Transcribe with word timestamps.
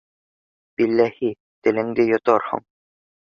Билләһи, 0.81 1.29
телеңде 1.67 2.07
йоторһоң. 2.13 2.65